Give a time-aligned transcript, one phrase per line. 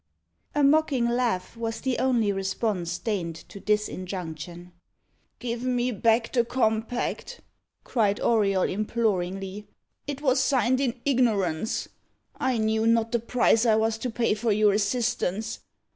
[0.55, 4.71] A mocking laugh was the only response deigned to this injunction.
[5.37, 7.41] "Give me back the compact,"
[7.83, 9.67] cried Auriol imploringly.
[10.07, 11.87] "It was signed in ignorance.
[12.35, 15.59] I knew not the price I was to pay for your assistance.